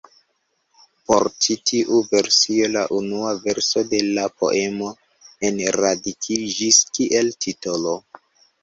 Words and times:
Por 1.09 1.25
ĉi 1.45 1.57
tiu 1.71 1.99
versio 2.15 2.71
la 2.77 2.85
unua 3.01 3.35
verso 3.45 3.85
de 3.93 4.03
la 4.19 4.27
poemo 4.41 4.91
enradikiĝis 5.53 6.83
kiel 6.99 7.33
titolo. 7.47 7.99